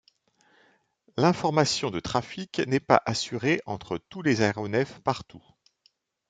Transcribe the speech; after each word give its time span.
L'information 1.15 1.91
de 1.91 1.99
trafic 1.99 2.57
n'est 2.65 2.79
pas 2.79 3.03
assurée 3.05 3.61
entre 3.67 3.99
tous 3.99 4.23
les 4.23 4.41
aéronefs 4.41 4.99
partout. 5.01 5.43